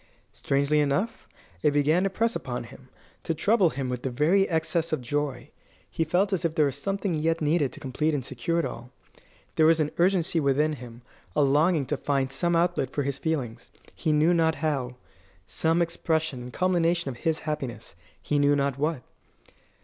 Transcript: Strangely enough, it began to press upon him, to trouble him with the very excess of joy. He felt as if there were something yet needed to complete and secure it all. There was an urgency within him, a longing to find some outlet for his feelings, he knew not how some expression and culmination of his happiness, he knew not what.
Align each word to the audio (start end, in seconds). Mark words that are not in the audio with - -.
Strangely 0.31 0.79
enough, 0.79 1.27
it 1.61 1.69
began 1.69 2.01
to 2.03 2.09
press 2.09 2.35
upon 2.35 2.63
him, 2.63 2.89
to 3.21 3.35
trouble 3.35 3.69
him 3.69 3.87
with 3.87 4.01
the 4.01 4.09
very 4.09 4.49
excess 4.49 4.91
of 4.91 4.99
joy. 4.99 5.51
He 5.91 6.03
felt 6.03 6.33
as 6.33 6.43
if 6.43 6.55
there 6.55 6.65
were 6.65 6.71
something 6.71 7.13
yet 7.13 7.39
needed 7.39 7.71
to 7.71 7.79
complete 7.79 8.15
and 8.15 8.25
secure 8.25 8.57
it 8.57 8.65
all. 8.65 8.89
There 9.57 9.67
was 9.67 9.79
an 9.79 9.91
urgency 9.99 10.39
within 10.39 10.73
him, 10.73 11.03
a 11.35 11.43
longing 11.43 11.85
to 11.85 11.97
find 11.97 12.31
some 12.31 12.55
outlet 12.55 12.89
for 12.89 13.03
his 13.03 13.19
feelings, 13.19 13.69
he 13.93 14.11
knew 14.11 14.33
not 14.33 14.55
how 14.55 14.95
some 15.45 15.83
expression 15.83 16.41
and 16.41 16.51
culmination 16.51 17.09
of 17.09 17.17
his 17.17 17.37
happiness, 17.41 17.95
he 18.19 18.39
knew 18.39 18.55
not 18.55 18.79
what. 18.79 19.03